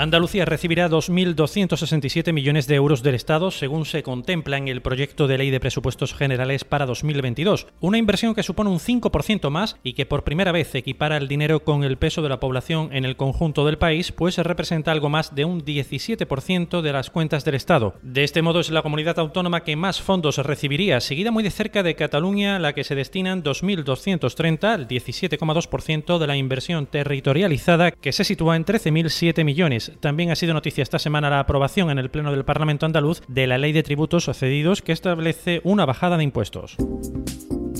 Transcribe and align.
Andalucía 0.00 0.46
recibirá 0.46 0.88
2.267 0.88 2.32
millones 2.32 2.66
de 2.66 2.74
euros 2.74 3.02
del 3.02 3.14
Estado 3.14 3.50
según 3.50 3.84
se 3.84 4.02
contempla 4.02 4.56
en 4.56 4.68
el 4.68 4.80
proyecto 4.80 5.26
de 5.26 5.36
ley 5.36 5.50
de 5.50 5.60
presupuestos 5.60 6.14
generales 6.14 6.64
para 6.64 6.86
2022, 6.86 7.66
una 7.80 7.98
inversión 7.98 8.34
que 8.34 8.42
supone 8.42 8.70
un 8.70 8.78
5% 8.78 9.50
más 9.50 9.76
y 9.82 9.92
que 9.92 10.06
por 10.06 10.24
primera 10.24 10.52
vez 10.52 10.74
equipara 10.74 11.18
el 11.18 11.28
dinero 11.28 11.64
con 11.64 11.84
el 11.84 11.98
peso 11.98 12.22
de 12.22 12.30
la 12.30 12.40
población 12.40 12.88
en 12.92 13.04
el 13.04 13.16
conjunto 13.16 13.66
del 13.66 13.76
país, 13.76 14.10
pues 14.10 14.38
representa 14.38 14.90
algo 14.90 15.10
más 15.10 15.34
de 15.34 15.44
un 15.44 15.66
17% 15.66 16.80
de 16.80 16.92
las 16.94 17.10
cuentas 17.10 17.44
del 17.44 17.56
Estado. 17.56 17.92
De 18.00 18.24
este 18.24 18.40
modo 18.40 18.60
es 18.60 18.70
la 18.70 18.80
comunidad 18.80 19.18
autónoma 19.18 19.64
que 19.64 19.76
más 19.76 20.00
fondos 20.00 20.38
recibiría, 20.38 21.02
seguida 21.02 21.30
muy 21.30 21.44
de 21.44 21.50
cerca 21.50 21.82
de 21.82 21.94
Cataluña, 21.94 22.58
la 22.58 22.72
que 22.72 22.84
se 22.84 22.94
destinan 22.94 23.44
2.230, 23.44 24.74
el 24.76 24.88
17,2% 24.88 26.18
de 26.18 26.26
la 26.26 26.38
inversión 26.38 26.86
territorializada, 26.86 27.90
que 27.90 28.12
se 28.12 28.24
sitúa 28.24 28.56
en 28.56 28.64
13.007 28.64 29.44
millones 29.44 29.89
también 30.00 30.30
ha 30.30 30.36
sido 30.36 30.54
noticia 30.54 30.82
esta 30.82 30.98
semana 30.98 31.30
la 31.30 31.40
aprobación 31.40 31.90
en 31.90 31.98
el 31.98 32.10
Pleno 32.10 32.30
del 32.30 32.44
Parlamento 32.44 32.86
andaluz 32.86 33.22
de 33.28 33.46
la 33.46 33.58
Ley 33.58 33.72
de 33.72 33.82
Tributos 33.82 34.30
Cedidos 34.32 34.82
que 34.82 34.92
establece 34.92 35.60
una 35.64 35.86
bajada 35.86 36.16
de 36.16 36.24
impuestos. 36.24 36.76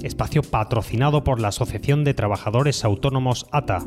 Espacio 0.02 0.42
patrocinado 0.42 1.24
por 1.24 1.40
la 1.40 1.48
Asociación 1.48 2.04
de 2.04 2.14
Trabajadores 2.14 2.84
Autónomos 2.84 3.46
ATA. 3.52 3.86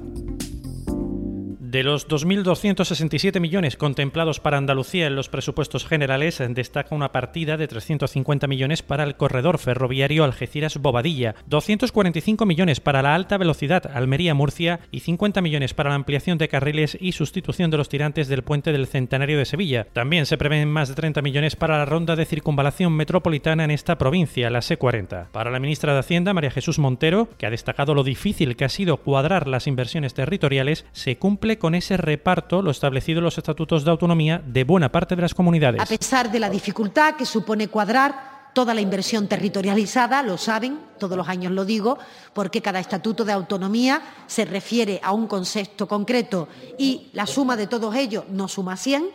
De 1.73 1.82
los 1.82 2.08
2.267 2.08 3.40
millones 3.40 3.77
contemplados 3.77 4.40
para 4.40 4.60
Andalucía 4.60 5.07
en 5.07 5.16
los 5.16 5.27
presupuestos 5.27 5.88
generales, 5.88 6.40
destaca 6.49 6.93
una 6.93 7.12
partida 7.12 7.57
de 7.57 7.68
350 7.68 8.46
millones 8.46 8.84
para 8.84 9.04
el 9.04 9.16
corredor 9.16 9.57
ferroviario 9.57 10.24
Algeciras-Bobadilla, 10.24 11.34
245 11.48 12.46
millones 12.46 12.79
para 12.79 13.01
la 13.01 13.16
alta 13.16 13.40
velocidad 13.40 13.90
Almería-Murcia 13.91 14.82
y 14.91 14.99
50 14.99 15.41
millones 15.41 15.74
para 15.74 15.90
la 15.90 15.96
ampliación 15.96 16.38
de 16.38 16.48
carriles 16.48 16.96
y 17.01 17.13
sustitución 17.13 17.71
de 17.71 17.77
los 17.77 17.90
tirantes 17.90 18.27
del 18.27 18.44
puente 18.44 18.71
del 18.71 18.85
Centenario 18.85 19.40
de 19.40 19.46
Sevilla. 19.46 19.88
También 19.94 20.27
se 20.27 20.38
prevén 20.38 20.70
más 20.70 20.90
de 20.90 20.94
30 20.94 21.24
millones 21.24 21.55
para 21.55 21.79
la 21.79 21.85
ronda 21.85 22.16
de 22.16 22.26
circunvalación 22.26 22.94
metropolitana 22.94 23.63
en 23.63 23.71
esta 23.71 23.98
provincia, 23.98 24.51
la 24.51 24.60
C40. 24.60 25.29
Para 25.32 25.49
la 25.49 25.60
ministra 25.60 25.94
de 25.94 26.01
Hacienda, 26.01 26.35
María 26.35 26.51
Jesús 26.51 26.77
Montero, 26.77 27.29
que 27.40 27.48
ha 27.48 27.49
destacado 27.49 27.96
lo 27.96 28.04
difícil 28.04 28.55
que 28.55 28.66
ha 28.66 28.70
sido 28.70 28.98
cuadrar 28.98 29.48
las 29.48 29.66
inversiones 29.66 30.13
territoriales, 30.13 30.85
se 30.91 31.18
cumple 31.18 31.57
con 31.64 31.76
ese 31.76 31.96
reparto 31.96 32.62
lo 32.62 32.72
establecido 32.72 33.20
en 33.20 33.24
los 33.24 33.38
estatutos 33.38 33.86
de 33.86 33.92
autonomía 33.92 34.44
de 34.46 34.66
buena 34.66 34.92
parte 34.92 35.16
de 35.16 35.22
las 35.22 35.34
comunidades. 35.34 35.82
A 35.82 35.86
pesar 35.86 36.30
de 36.30 36.38
la 36.38 36.50
dificultad 36.50 37.16
que 37.16 37.26
supone 37.26 37.70
cuadrar 37.70 38.52
toda 38.52 38.74
la 38.74 38.82
inversión 38.82 39.30
territorializada, 39.30 40.24
lo 40.24 40.38
saben, 40.38 40.78
todos 41.00 41.16
los 41.16 41.30
años 41.30 41.54
lo 41.54 41.64
digo, 41.64 41.98
porque 42.34 42.62
cada 42.62 42.82
estatuto 42.82 43.24
de 43.24 43.32
autonomía 43.32 44.02
se 44.28 44.44
refiere 44.44 45.00
a 45.02 45.14
un 45.14 45.26
concepto 45.26 45.88
concreto 45.88 46.50
y 46.78 47.08
la 47.14 47.26
suma 47.26 47.56
de 47.56 47.68
todos 47.68 47.96
ellos 47.96 48.26
no 48.30 48.50
suma 48.50 48.76
100, 48.76 49.06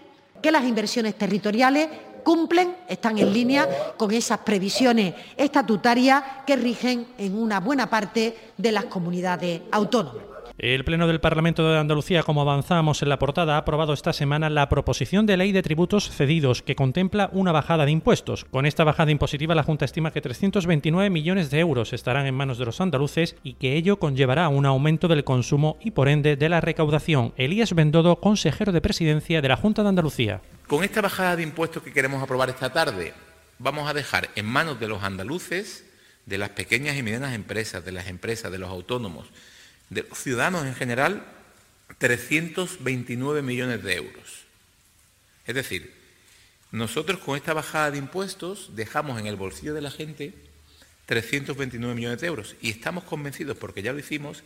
que 0.41 0.51
las 0.51 0.65
inversiones 0.65 1.19
territoriales 1.19 1.91
cumplen, 2.25 2.77
están 2.89 3.19
en 3.19 3.31
línea 3.31 3.69
con 3.99 4.11
esas 4.11 4.39
previsiones 4.39 5.13
estatutarias 5.37 6.25
que 6.47 6.57
rigen 6.57 7.09
en 7.19 7.39
una 7.39 7.61
buena 7.61 7.91
parte 7.91 8.35
de 8.57 8.73
las 8.73 8.87
comunidades 8.87 9.61
autónomas. 9.71 10.38
El 10.59 10.83
Pleno 10.83 11.07
del 11.07 11.21
Parlamento 11.21 11.71
de 11.71 11.79
Andalucía, 11.79 12.25
como 12.25 12.41
avanzamos 12.41 13.01
en 13.03 13.09
la 13.09 13.21
portada, 13.21 13.55
ha 13.55 13.59
aprobado 13.59 13.93
esta 13.93 14.13
semana 14.13 14.51
la 14.51 14.69
proposición 14.69 15.25
de 15.25 15.37
ley 15.37 15.53
de 15.53 15.63
tributos 15.63 16.11
cedidos 16.11 16.63
que 16.63 16.75
contempla 16.75 17.31
una 17.33 17.53
bajada 17.53 17.85
de 17.85 17.93
impuestos. 17.93 18.45
Con 18.45 18.67
esta 18.67 18.83
bajada 18.83 19.13
impositiva, 19.13 19.55
la 19.55 19.63
Junta 19.63 19.85
estima 19.85 20.11
que 20.11 20.21
329 20.21 21.11
millones 21.11 21.51
de 21.51 21.61
euros 21.61 21.93
estarán 21.93 22.27
en 22.27 22.35
manos 22.35 22.59
de 22.59 22.65
los 22.65 22.81
andaluces 22.81 23.37
y 23.45 23.55
que 23.55 23.77
ello 23.77 24.01
conllevará 24.01 24.49
un 24.49 24.67
aumento 24.67 25.07
del 25.07 25.23
consumo 25.23 25.79
y, 25.81 25.93
por 25.93 26.09
ende, 26.09 26.35
de 26.35 26.49
la 26.49 26.61
recaudación. 26.61 27.35
Elías 27.37 27.73
Bendodo, 27.73 28.17
consejero 28.17 28.73
de 28.73 28.81
presidencia 28.81 29.41
de 29.41 29.49
la 29.49 29.57
Junta 29.57 29.85
de 29.85 29.91
Andalucía. 29.91 30.41
Con 30.67 30.83
esta 30.83 31.01
bajada 31.01 31.37
de 31.37 31.45
impuestos 31.45 31.85
que 31.85 31.93
queremos 31.93 32.21
aprobar 32.21 32.51
esta 32.51 32.73
tarde, 32.73 33.15
vamos 33.61 33.89
a 33.89 33.95
dejar 33.95 34.29
en 34.35 34.47
manos 34.47 34.81
de 34.81 34.89
los 34.89 35.05
andaluces, 35.05 35.85
de 36.27 36.37
las 36.37 36.51
pequeñas 36.51 36.97
y 36.97 37.05
medianas 37.05 37.37
empresas, 37.37 37.85
de 37.85 37.93
las 37.93 38.09
empresas, 38.09 38.51
de 38.51 38.59
los 38.59 38.71
autónomos, 38.71 39.29
de 39.91 40.03
los 40.09 40.19
ciudadanos 40.19 40.65
en 40.67 40.75
general 40.75 41.25
329 41.99 43.43
millones 43.43 43.83
de 43.83 43.97
euros. 43.97 44.45
Es 45.47 45.55
decir, 45.55 45.95
nosotros 46.71 47.19
con 47.21 47.37
esta 47.37 47.55
bajada 47.55 47.91
de 47.91 47.99
impuestos 47.99 48.77
dejamos 48.77 49.19
en 49.19 49.27
el 49.27 49.37
bolsillo 49.37 49.75
de 49.75 49.81
la 49.81 49.91
gente 49.91 50.35
329 51.07 51.95
millones 51.95 52.21
de 52.21 52.27
euros 52.27 52.55
y 52.61 52.69
estamos 52.69 53.05
convencidos, 53.05 53.57
porque 53.57 53.83
ya 53.83 53.95
lo 53.95 53.99
hicimos, 53.99 54.43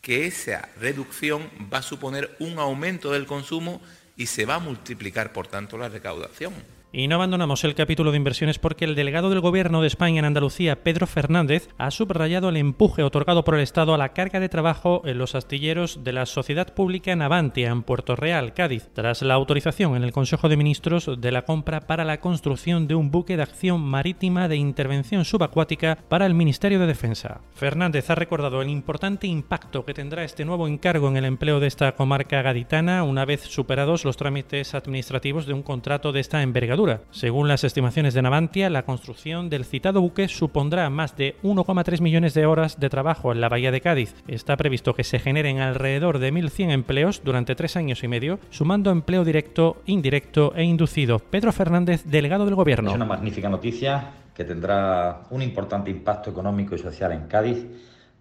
que 0.00 0.26
esa 0.26 0.68
reducción 0.80 1.50
va 1.72 1.78
a 1.78 1.82
suponer 1.82 2.34
un 2.38 2.58
aumento 2.58 3.12
del 3.12 3.26
consumo 3.26 3.82
y 4.16 4.26
se 4.26 4.46
va 4.46 4.56
a 4.56 4.60
multiplicar, 4.60 5.32
por 5.32 5.46
tanto, 5.46 5.76
la 5.76 5.90
recaudación. 5.90 6.54
Y 6.96 7.08
no 7.08 7.16
abandonamos 7.16 7.64
el 7.64 7.74
capítulo 7.74 8.12
de 8.12 8.18
inversiones 8.18 8.60
porque 8.60 8.84
el 8.84 8.94
delegado 8.94 9.28
del 9.28 9.40
Gobierno 9.40 9.80
de 9.80 9.88
España 9.88 10.20
en 10.20 10.26
Andalucía, 10.26 10.84
Pedro 10.84 11.08
Fernández, 11.08 11.68
ha 11.76 11.90
subrayado 11.90 12.50
el 12.50 12.56
empuje 12.56 13.02
otorgado 13.02 13.42
por 13.42 13.56
el 13.56 13.62
Estado 13.62 13.94
a 13.94 13.98
la 13.98 14.10
carga 14.10 14.38
de 14.38 14.48
trabajo 14.48 15.02
en 15.04 15.18
los 15.18 15.34
astilleros 15.34 16.04
de 16.04 16.12
la 16.12 16.24
Sociedad 16.24 16.72
Pública 16.72 17.16
Navantia 17.16 17.70
en 17.70 17.82
Puerto 17.82 18.14
Real, 18.14 18.54
Cádiz, 18.54 18.90
tras 18.92 19.22
la 19.22 19.34
autorización 19.34 19.96
en 19.96 20.04
el 20.04 20.12
Consejo 20.12 20.48
de 20.48 20.56
Ministros 20.56 21.10
de 21.18 21.32
la 21.32 21.44
compra 21.44 21.80
para 21.80 22.04
la 22.04 22.20
construcción 22.20 22.86
de 22.86 22.94
un 22.94 23.10
buque 23.10 23.36
de 23.36 23.42
acción 23.42 23.80
marítima 23.80 24.46
de 24.46 24.54
intervención 24.54 25.24
subacuática 25.24 25.98
para 26.08 26.26
el 26.26 26.34
Ministerio 26.34 26.78
de 26.78 26.86
Defensa. 26.86 27.40
Fernández 27.56 28.08
ha 28.10 28.14
recordado 28.14 28.62
el 28.62 28.70
importante 28.70 29.26
impacto 29.26 29.84
que 29.84 29.94
tendrá 29.94 30.22
este 30.22 30.44
nuevo 30.44 30.68
encargo 30.68 31.08
en 31.08 31.16
el 31.16 31.24
empleo 31.24 31.58
de 31.58 31.66
esta 31.66 31.90
comarca 31.96 32.40
gaditana 32.42 33.02
una 33.02 33.24
vez 33.24 33.40
superados 33.40 34.04
los 34.04 34.16
trámites 34.16 34.76
administrativos 34.76 35.46
de 35.46 35.54
un 35.54 35.64
contrato 35.64 36.12
de 36.12 36.20
esta 36.20 36.40
envergadura 36.40 36.83
según 37.10 37.48
las 37.48 37.64
estimaciones 37.64 38.14
de 38.14 38.22
Navantia, 38.22 38.68
la 38.70 38.82
construcción 38.84 39.48
del 39.48 39.64
citado 39.64 40.00
buque 40.00 40.28
supondrá 40.28 40.90
más 40.90 41.16
de 41.16 41.36
1,3 41.42 42.00
millones 42.00 42.34
de 42.34 42.46
horas 42.46 42.78
de 42.78 42.90
trabajo 42.90 43.32
en 43.32 43.40
la 43.40 43.48
bahía 43.48 43.70
de 43.70 43.80
Cádiz. 43.80 44.14
Está 44.28 44.56
previsto 44.56 44.94
que 44.94 45.04
se 45.04 45.18
generen 45.18 45.60
alrededor 45.60 46.18
de 46.18 46.32
1.100 46.32 46.70
empleos 46.70 47.22
durante 47.24 47.54
tres 47.54 47.76
años 47.76 48.04
y 48.04 48.08
medio, 48.08 48.38
sumando 48.50 48.90
empleo 48.90 49.24
directo, 49.24 49.82
indirecto 49.86 50.52
e 50.56 50.64
inducido. 50.64 51.18
Pedro 51.18 51.52
Fernández, 51.52 52.04
delegado 52.04 52.44
del 52.44 52.54
Gobierno. 52.54 52.90
Es 52.90 52.96
una 52.96 53.04
magnífica 53.04 53.48
noticia 53.48 54.10
que 54.34 54.44
tendrá 54.44 55.22
un 55.30 55.42
importante 55.42 55.90
impacto 55.90 56.30
económico 56.30 56.74
y 56.74 56.78
social 56.78 57.12
en 57.12 57.26
Cádiz 57.26 57.66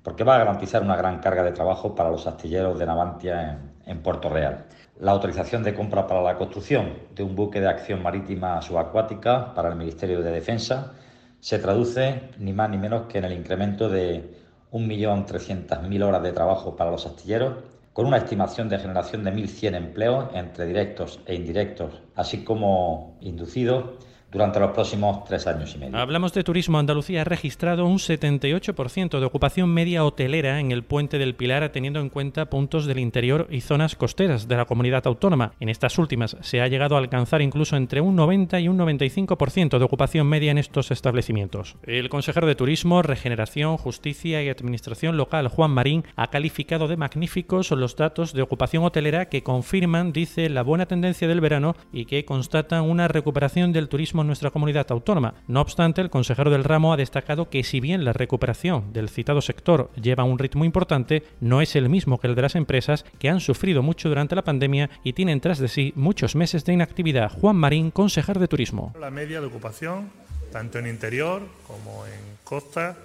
porque 0.03 0.23
va 0.23 0.35
a 0.35 0.39
garantizar 0.39 0.83
una 0.83 0.95
gran 0.95 1.19
carga 1.19 1.43
de 1.43 1.51
trabajo 1.51 1.95
para 1.95 2.11
los 2.11 2.27
astilleros 2.27 2.77
de 2.77 2.85
Navantia 2.85 3.59
en, 3.85 3.99
Puerto 3.99 4.29
Real 4.29 4.65
la 4.99 5.11
autorización 5.11 5.63
de 5.63 5.73
compra 5.73 6.07
para 6.07 6.21
la 6.21 6.37
construcción 6.37 6.93
de 7.15 7.23
un 7.23 7.35
buque 7.35 7.59
de 7.59 7.67
acción 7.67 8.01
marítima 8.01 8.61
subacuática 8.61 9.53
para 9.53 9.69
el 9.69 9.75
Ministerio 9.75 10.21
de 10.21 10.31
Defensa 10.31 10.93
se 11.39 11.59
traduce 11.59 12.29
ni 12.37 12.53
más 12.53 12.69
ni 12.69 12.77
menos 12.77 13.07
que 13.07 13.17
en 13.17 13.25
el 13.25 13.33
incremento 13.33 13.89
de 13.89 14.43
1.300.000 14.71 16.03
horas 16.03 16.23
de 16.23 16.31
trabajo 16.31 16.75
para 16.75 16.89
los 16.89 17.05
astilleros, 17.05 17.57
con 17.91 18.05
una 18.05 18.17
estimación 18.17 18.69
de 18.69 18.79
generación 18.79 19.23
de 19.23 19.33
1.100 19.33 19.75
empleos 19.75 20.29
entre 20.33 20.65
directos 20.65 21.19
e 21.25 21.35
indirectos, 21.35 22.01
así 22.15 22.43
como 22.43 23.17
inducidos 23.21 23.85
durante 24.33 24.59
los 24.59 24.71
próximos 24.71 25.23
tres 25.25 25.47
años 25.47 25.73
y 25.75 25.77
medio. 25.77 25.97
Hablamos 25.97 26.33
de 26.33 26.43
turismo. 26.43 26.79
Andalucía 26.79 27.21
ha 27.21 27.23
registrado 27.23 27.85
un 27.85 27.99
78% 27.99 29.19
de 29.19 29.25
ocupación 29.25 29.69
media 29.69 30.03
hotelera 30.03 30.59
en 30.59 30.71
el 30.71 30.83
puente 30.83 31.17
del 31.17 31.35
Pilar, 31.35 31.69
teniendo 31.69 31.99
en 31.99 32.09
cuenta 32.09 32.49
puntos 32.49 32.85
del 32.85 32.99
interior 32.99 33.47
y 33.49 33.61
zonas 33.61 33.95
costeras 33.95 34.47
de 34.47 34.57
la 34.57 34.65
comunidad 34.65 35.05
autónoma. 35.05 35.53
En 35.59 35.69
estas 35.69 35.97
últimas 35.97 36.35
se 36.41 36.61
ha 36.61 36.67
llegado 36.67 36.95
a 36.95 36.99
alcanzar 36.99 37.41
incluso 37.41 37.75
entre 37.75 38.01
un 38.01 38.15
90 38.15 38.59
y 38.59 38.67
un 38.67 38.77
95% 38.77 39.77
de 39.77 39.85
ocupación 39.85 40.27
media 40.27 40.51
en 40.51 40.57
estos 40.57 40.91
establecimientos. 40.91 41.75
El 41.83 42.09
consejero 42.09 42.47
de 42.47 42.55
Turismo, 42.55 43.01
Regeneración, 43.01 43.77
Justicia 43.77 44.41
y 44.41 44.49
Administración 44.49 45.15
Local, 45.17 45.47
Juan 45.47 45.71
Marín, 45.71 46.03
ha 46.15 46.27
calificado 46.27 46.87
de 46.87 46.97
magníficos 46.97 47.71
los 47.71 47.95
datos 47.95 48.33
de 48.33 48.41
ocupación 48.41 48.83
hotelera 48.83 49.29
que 49.29 49.43
confirman, 49.43 50.13
dice, 50.13 50.49
la 50.49 50.63
buena 50.63 50.85
tendencia 50.85 51.27
del 51.27 51.41
verano 51.41 51.75
y 51.91 52.05
que 52.05 52.25
constatan 52.25 52.83
una 52.83 53.07
recuperación 53.07 53.73
del 53.73 53.89
turismo 53.89 54.22
nuestra 54.27 54.51
comunidad 54.51 54.87
autónoma. 54.89 55.35
No 55.47 55.61
obstante, 55.61 56.01
el 56.01 56.09
consejero 56.09 56.51
del 56.51 56.63
ramo 56.63 56.93
ha 56.93 56.97
destacado 56.97 57.49
que 57.49 57.63
si 57.63 57.79
bien 57.79 58.05
la 58.05 58.13
recuperación 58.13 58.93
del 58.93 59.09
citado 59.09 59.41
sector 59.41 59.91
lleva 59.95 60.23
un 60.23 60.39
ritmo 60.39 60.65
importante, 60.65 61.23
no 61.39 61.61
es 61.61 61.75
el 61.75 61.89
mismo 61.89 62.19
que 62.19 62.27
el 62.27 62.35
de 62.35 62.41
las 62.41 62.55
empresas 62.55 63.05
que 63.19 63.29
han 63.29 63.39
sufrido 63.39 63.81
mucho 63.81 64.09
durante 64.09 64.35
la 64.35 64.43
pandemia 64.43 64.89
y 65.03 65.13
tienen 65.13 65.41
tras 65.41 65.59
de 65.59 65.67
sí 65.67 65.93
muchos 65.95 66.35
meses 66.35 66.65
de 66.65 66.73
inactividad. 66.73 67.31
Juan 67.31 67.55
Marín, 67.55 67.91
consejero 67.91 68.39
de 68.39 68.47
turismo. 68.47 68.93
La 68.99 69.11
media 69.11 69.41
de 69.41 69.47
ocupación, 69.47 70.09
tanto 70.51 70.79
en 70.79 70.87
interior 70.87 71.41
como 71.67 72.05
en 72.05 72.37
costa, 72.43 72.95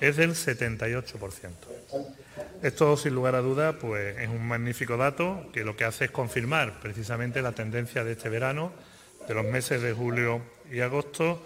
es 0.00 0.16
del 0.16 0.30
78%. 0.30 1.50
Esto, 2.62 2.96
sin 2.96 3.14
lugar 3.14 3.34
a 3.34 3.40
duda, 3.40 3.78
pues, 3.78 4.18
es 4.18 4.28
un 4.28 4.46
magnífico 4.46 4.96
dato 4.96 5.46
que 5.52 5.64
lo 5.64 5.76
que 5.76 5.84
hace 5.84 6.06
es 6.06 6.10
confirmar 6.10 6.80
precisamente 6.80 7.42
la 7.42 7.52
tendencia 7.52 8.04
de 8.04 8.12
este 8.12 8.28
verano, 8.28 8.72
de 9.28 9.34
los 9.34 9.44
meses 9.44 9.82
de 9.82 9.92
julio 9.92 10.40
y 10.70 10.80
agosto 10.80 11.42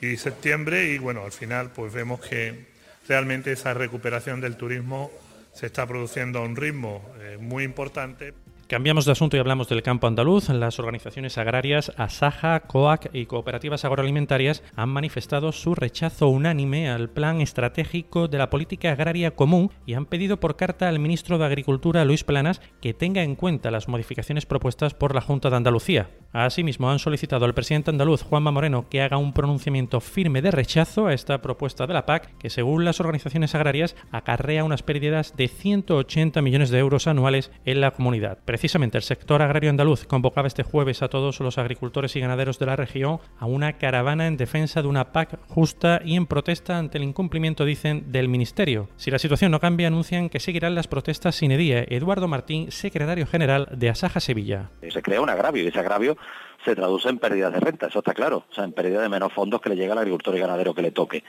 y 0.00 0.16
septiembre, 0.16 0.92
y 0.92 0.98
bueno, 0.98 1.24
al 1.24 1.32
final 1.32 1.70
pues 1.74 1.92
vemos 1.92 2.20
que 2.20 2.66
realmente 3.08 3.52
esa 3.52 3.74
recuperación 3.74 4.40
del 4.40 4.56
turismo 4.56 5.10
se 5.52 5.66
está 5.66 5.86
produciendo 5.86 6.38
a 6.38 6.42
un 6.42 6.54
ritmo 6.56 7.02
eh, 7.20 7.36
muy 7.40 7.64
importante. 7.64 8.34
Cambiamos 8.68 9.06
de 9.06 9.12
asunto 9.12 9.34
y 9.34 9.40
hablamos 9.40 9.70
del 9.70 9.82
campo 9.82 10.08
andaluz. 10.08 10.50
Las 10.50 10.78
organizaciones 10.78 11.38
agrarias 11.38 11.90
Asaja, 11.96 12.60
COAC 12.60 13.08
y 13.14 13.24
cooperativas 13.24 13.86
agroalimentarias 13.86 14.62
han 14.76 14.90
manifestado 14.90 15.52
su 15.52 15.74
rechazo 15.74 16.28
unánime 16.28 16.90
al 16.90 17.08
plan 17.08 17.40
estratégico 17.40 18.28
de 18.28 18.36
la 18.36 18.50
política 18.50 18.92
agraria 18.92 19.30
común 19.30 19.70
y 19.86 19.94
han 19.94 20.04
pedido 20.04 20.38
por 20.38 20.56
carta 20.56 20.86
al 20.86 20.98
ministro 20.98 21.38
de 21.38 21.46
Agricultura, 21.46 22.04
Luis 22.04 22.24
Planas, 22.24 22.60
que 22.82 22.92
tenga 22.92 23.22
en 23.22 23.36
cuenta 23.36 23.70
las 23.70 23.88
modificaciones 23.88 24.44
propuestas 24.44 24.92
por 24.92 25.14
la 25.14 25.22
Junta 25.22 25.48
de 25.48 25.56
Andalucía. 25.56 26.10
Asimismo, 26.34 26.90
han 26.90 26.98
solicitado 26.98 27.46
al 27.46 27.54
presidente 27.54 27.90
andaluz, 27.90 28.22
Juanma 28.22 28.50
Moreno, 28.50 28.86
que 28.90 29.00
haga 29.00 29.16
un 29.16 29.32
pronunciamiento 29.32 30.02
firme 30.02 30.42
de 30.42 30.50
rechazo 30.50 31.06
a 31.06 31.14
esta 31.14 31.40
propuesta 31.40 31.86
de 31.86 31.94
la 31.94 32.04
PAC, 32.04 32.36
que 32.36 32.50
según 32.50 32.84
las 32.84 33.00
organizaciones 33.00 33.54
agrarias 33.54 33.96
acarrea 34.12 34.62
unas 34.62 34.82
pérdidas 34.82 35.34
de 35.38 35.48
180 35.48 36.42
millones 36.42 36.68
de 36.68 36.80
euros 36.80 37.06
anuales 37.06 37.50
en 37.64 37.80
la 37.80 37.92
comunidad. 37.92 38.36
Precisamente 38.58 38.98
el 38.98 39.04
sector 39.04 39.40
agrario 39.40 39.70
andaluz 39.70 40.04
convocaba 40.04 40.48
este 40.48 40.64
jueves 40.64 41.00
a 41.02 41.08
todos 41.08 41.38
los 41.38 41.58
agricultores 41.58 42.16
y 42.16 42.20
ganaderos 42.20 42.58
de 42.58 42.66
la 42.66 42.74
región 42.74 43.20
a 43.38 43.46
una 43.46 43.78
caravana 43.78 44.26
en 44.26 44.36
defensa 44.36 44.82
de 44.82 44.88
una 44.88 45.12
PAC 45.12 45.38
justa 45.46 46.00
y 46.04 46.16
en 46.16 46.26
protesta 46.26 46.76
ante 46.76 46.98
el 46.98 47.04
incumplimiento, 47.04 47.64
dicen, 47.64 48.10
del 48.10 48.28
Ministerio. 48.28 48.88
Si 48.96 49.12
la 49.12 49.20
situación 49.20 49.52
no 49.52 49.60
cambia, 49.60 49.86
anuncian 49.86 50.28
que 50.28 50.40
seguirán 50.40 50.74
las 50.74 50.88
protestas 50.88 51.36
sin 51.36 51.52
edie. 51.52 51.86
Eduardo 51.88 52.26
Martín, 52.26 52.72
secretario 52.72 53.28
general 53.28 53.68
de 53.70 53.90
Asaja 53.90 54.18
Sevilla. 54.18 54.70
Se 54.90 55.02
crea 55.02 55.20
un 55.20 55.30
agravio 55.30 55.62
y 55.62 55.68
ese 55.68 55.78
agravio 55.78 56.16
se 56.64 56.74
traduce 56.74 57.10
en 57.10 57.18
pérdidas 57.20 57.52
de 57.52 57.60
renta, 57.60 57.86
eso 57.86 58.00
está 58.00 58.12
claro, 58.12 58.42
o 58.50 58.52
sea, 58.52 58.64
en 58.64 58.72
pérdida 58.72 59.00
de 59.00 59.08
menos 59.08 59.32
fondos 59.32 59.60
que 59.60 59.68
le 59.68 59.76
llega 59.76 59.92
al 59.92 59.98
agricultor 59.98 60.34
y 60.34 60.40
ganadero 60.40 60.74
que 60.74 60.82
le 60.82 60.90
toque. 60.90 61.22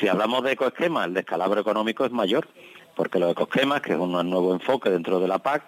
Si 0.00 0.08
hablamos 0.08 0.42
de 0.42 0.52
ecoesquemas, 0.52 1.06
el 1.06 1.12
descalabro 1.12 1.60
económico 1.60 2.06
es 2.06 2.12
mayor, 2.12 2.48
porque 2.96 3.18
los 3.18 3.30
ecoesquemas, 3.32 3.82
que 3.82 3.92
es 3.92 3.98
un 3.98 4.12
nuevo 4.12 4.54
enfoque 4.54 4.88
dentro 4.88 5.20
de 5.20 5.28
la 5.28 5.38
PAC, 5.38 5.64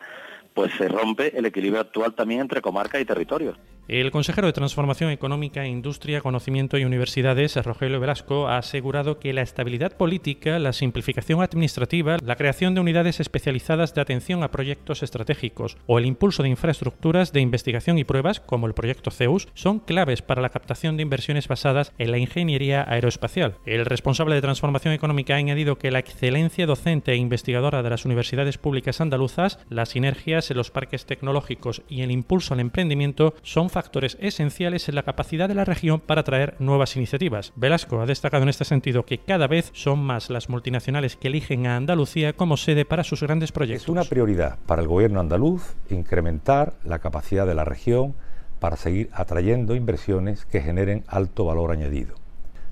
pues 0.55 0.73
se 0.79 0.89
rompe 0.89 1.37
el 1.37 1.47
equilibrio 1.47 1.81
actual 1.81 2.15
también 2.15 2.41
entre 2.41 2.63
comarcas 2.63 3.01
y 3.01 3.05
territorios. 3.05 3.59
El 3.87 4.11
consejero 4.11 4.47
de 4.47 4.55
Transformación 4.55 5.11
Económica, 5.11 5.67
Industria, 5.67 6.23
Conocimiento 6.23 6.79
y 6.79 6.87
Universidades, 6.87 7.55
Rogelio 7.57 8.01
Velasco, 8.01 8.49
ha 8.49 8.57
asegurado 8.57 9.19
que 9.19 9.35
la 9.35 9.43
estabilidad 9.43 9.95
política, 9.99 10.59
la 10.59 10.73
simplificación 10.73 11.43
administrativa, 11.43 12.17
la 12.25 12.37
creación 12.37 12.75
de 12.75 12.81
unidades 12.81 13.21
especializadas 13.21 13.93
de 13.93 14.01
atención 14.01 14.43
a 14.43 14.51
proyectos 14.51 15.03
estratégicos 15.03 15.77
o 15.87 15.99
el 15.99 16.07
impulso 16.07 16.43
de 16.43 16.49
infraestructuras 16.49 17.35
de 17.35 17.43
investigación 17.43 17.99
y 17.99 18.05
pruebas, 18.05 18.41
como 18.41 18.67
el 18.67 18.73
proyecto 18.73 19.11
CEUS, 19.11 19.49
son 19.53 19.81
claves 19.81 20.23
para 20.23 20.41
la 20.41 20.49
captación 20.49 20.97
de 20.97 21.03
inversiones 21.03 21.47
basadas 21.47 21.93
en 21.99 22.11
la 22.11 22.17
ingeniería 22.17 22.87
aeroespacial. 22.89 23.57
El 23.67 23.85
responsable 23.85 24.35
de 24.35 24.41
Transformación 24.41 24.95
Económica 24.95 25.35
ha 25.35 25.37
añadido 25.37 25.77
que 25.77 25.91
la 25.91 25.99
excelencia 25.99 26.65
docente 26.65 27.13
e 27.13 27.17
investigadora 27.17 27.83
de 27.83 27.91
las 27.91 28.07
universidades 28.07 28.57
públicas 28.57 29.03
andaluzas, 29.03 29.59
las 29.69 29.91
sinergias 29.91 30.51
en 30.51 30.57
los 30.57 30.71
parques 30.71 31.05
tecnológicos 31.05 31.83
y 31.87 32.01
el 32.01 32.11
impulso 32.11 32.55
al 32.55 32.61
emprendimiento 32.61 33.35
son 33.43 33.69
factores 33.75 34.17
esenciales 34.21 34.89
en 34.89 34.95
la 34.95 35.03
capacidad 35.03 35.49
de 35.49 35.57
la 35.57 35.65
región 35.65 35.99
para 35.99 36.21
atraer 36.21 36.55
nuevas 36.61 36.95
iniciativas. 36.95 37.53
Velasco 37.57 38.01
ha 38.01 38.07
destacado 38.07 38.45
en 38.45 38.49
este 38.49 38.65
sentido 38.65 39.05
que 39.05 39.19
cada 39.19 39.49
vez 39.49 39.73
son 39.75 39.99
más 39.99 40.31
las 40.31 40.49
multinacionales 40.49 41.17
que 41.17 41.27
eligen 41.27 41.67
a 41.67 41.77
Andalucía 41.77 42.35
como 42.35 42.57
sede 42.57 42.85
para 42.85 43.03
sus 43.03 43.21
grandes 43.25 43.51
proyectos. 43.51 43.83
Es 43.83 43.89
una 43.89 44.05
prioridad 44.05 44.59
para 44.65 44.81
el 44.81 44.87
gobierno 44.87 45.19
andaluz 45.19 45.75
incrementar 45.91 46.75
la 46.85 47.01
capacidad 47.01 47.49
de 47.49 47.57
la 47.57 47.65
región 47.65 48.15
para 48.61 48.77
seguir 48.77 49.11
atrayendo 49.13 49.75
inversiones 49.75 50.45
que 50.45 50.61
generen 50.61 51.03
alto 51.09 51.45
valor 51.45 51.73
añadido. 51.73 52.15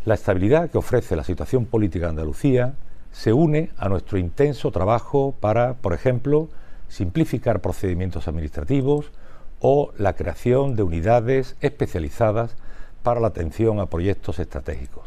La 0.04 0.14
estabilidad 0.14 0.70
que 0.70 0.78
ofrece 0.78 1.16
la 1.16 1.24
situación 1.24 1.66
política 1.66 2.06
de 2.06 2.10
Andalucía 2.10 2.74
se 3.10 3.32
une 3.32 3.70
a 3.76 3.88
nuestro 3.88 4.18
intenso 4.18 4.70
trabajo 4.70 5.34
para, 5.40 5.74
por 5.74 5.94
ejemplo, 5.94 6.48
simplificar 6.86 7.60
procedimientos 7.60 8.28
administrativos, 8.28 9.10
o 9.62 9.92
la 9.96 10.14
creación 10.14 10.76
de 10.76 10.82
unidades 10.82 11.56
especializadas 11.60 12.56
para 13.02 13.20
la 13.20 13.28
atención 13.28 13.80
a 13.80 13.86
proyectos 13.86 14.38
estratégicos. 14.40 15.04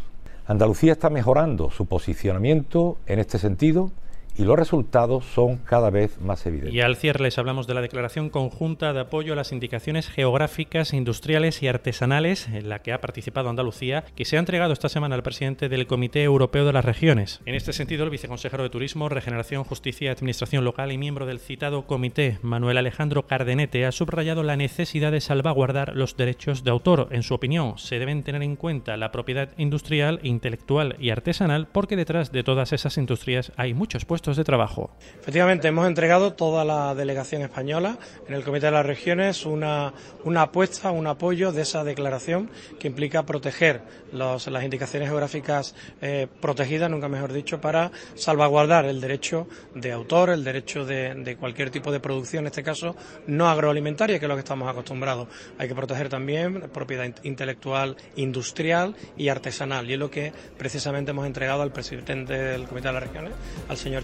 Andalucía 0.48 0.94
está 0.94 1.10
mejorando 1.10 1.70
su 1.72 1.86
posicionamiento 1.86 2.98
en 3.06 3.20
este 3.20 3.38
sentido 3.38 3.92
y 4.38 4.44
los 4.44 4.58
resultados 4.58 5.26
son 5.26 5.58
cada 5.58 5.90
vez 5.90 6.20
más 6.20 6.46
evidentes. 6.46 6.74
Y 6.74 6.82
al 6.82 6.96
cierre 6.96 7.24
les 7.24 7.38
hablamos 7.38 7.68
de 7.68 7.74
la 7.74 7.82
declaración 7.82 8.30
conjunta 8.30 8.94
de 8.94 9.00
apoyo 9.02 9.34
a 9.34 9.36
las 9.36 9.52
indicaciones 9.52 10.10
geográficas, 10.10 10.94
industriales 10.94 11.64
y 11.64 11.68
artesanales 11.68 12.48
en 12.50 12.70
la 12.70 12.80
que 12.80 12.92
ha 12.92 13.02
participado 13.02 13.50
Andalucía, 13.50 14.04
que 14.16 14.26
se 14.26 14.36
ha 14.36 14.40
entregado 14.40 14.74
esta 14.74 14.90
semana 14.90 15.16
al 15.16 15.24
presidente 15.24 15.70
del 15.70 15.88
Comité 15.88 16.24
Europeo 16.24 16.66
de 16.66 16.74
las 16.74 16.86
Regiones. 16.86 17.42
En 17.46 17.56
este 17.56 17.74
sentido, 17.74 18.04
el 18.04 18.10
viceconsejero 18.10 18.64
de 18.64 18.70
Turismo, 18.70 19.10
Regeneración, 19.10 19.64
Justicia 19.64 20.08
y 20.08 20.10
Administración 20.10 20.66
Local 20.66 20.92
y 20.92 20.98
miembro 20.98 21.26
del 21.26 21.40
citado 21.40 21.86
comité, 21.86 22.40
Manuel 22.42 22.78
Alejandro 22.78 23.28
Cardenete, 23.28 23.86
ha 23.86 23.92
subrayado 23.92 24.44
la 24.44 24.58
necesidad 24.58 25.12
de 25.12 25.22
salvaguardar 25.22 25.96
los 25.96 26.18
derechos 26.18 26.64
de 26.64 26.72
autor. 26.72 27.08
En 27.12 27.24
su 27.24 27.34
opinión, 27.34 27.78
se 27.78 28.00
deben 28.00 28.24
tener 28.24 28.44
en 28.44 28.56
cuenta 28.56 28.98
la 28.98 29.12
propiedad 29.12 29.50
industrial, 29.58 30.20
intelectual 30.24 30.96
y 31.00 31.10
artesanal 31.10 31.68
porque 31.72 31.96
detrás 31.96 32.32
de 32.32 32.44
todas 32.44 32.74
esas 32.74 32.98
industrias 32.98 33.52
hay 33.56 33.74
muchos 33.74 34.06
puestos 34.06 34.25
de 34.34 34.44
trabajo. 34.44 34.90
Efectivamente, 35.22 35.68
hemos 35.68 35.86
entregado 35.86 36.34
toda 36.34 36.66
la 36.66 36.96
delegación 36.96 37.44
española 37.44 38.00
en 38.28 38.34
el 38.34 38.44
Comité 38.44 38.66
de 38.66 38.72
las 38.72 38.86
Regiones 38.86 39.46
una, 39.46 39.94
una 40.24 40.44
apuesta, 40.44 40.90
un 40.90 41.06
apoyo 41.06 41.52
de 41.52 41.62
esa 41.62 41.84
declaración 41.84 42.50
que 42.80 42.88
implica 42.88 43.24
proteger 43.24 43.82
las 44.12 44.48
indicaciones 44.64 45.10
geográficas 45.10 45.76
eh, 46.02 46.28
protegidas, 46.42 46.90
nunca 46.90 47.08
mejor 47.08 47.34
dicho, 47.34 47.62
para 47.62 47.92
salvaguardar 48.16 48.86
el 48.86 49.00
derecho 49.00 49.48
de 49.76 49.92
autor, 49.92 50.32
el 50.32 50.44
derecho 50.44 50.86
de, 50.86 51.14
de 51.14 51.36
cualquier 51.38 51.70
tipo 51.70 51.92
de 51.92 52.00
producción, 52.00 52.46
en 52.46 52.48
este 52.48 52.64
caso 52.64 52.96
no 53.28 53.48
agroalimentaria, 53.48 54.18
que 54.18 54.26
es 54.26 54.30
lo 54.30 54.36
que 54.36 54.40
estamos 54.40 54.68
acostumbrados. 54.68 55.28
Hay 55.60 55.68
que 55.68 55.76
proteger 55.76 56.10
también 56.10 56.70
propiedad 56.74 57.14
intelectual, 57.24 57.96
industrial 58.16 58.96
y 59.18 59.28
artesanal. 59.28 59.90
Y 59.90 59.94
es 59.94 60.00
lo 60.00 60.10
que 60.10 60.34
precisamente 60.58 61.12
hemos 61.12 61.26
entregado 61.26 61.62
al 61.62 61.72
presidente 61.72 62.34
del 62.34 62.68
Comité 62.68 62.88
de 62.88 62.94
las 62.94 63.04
Regiones, 63.04 63.34
al 63.68 63.78
señor 63.78 64.04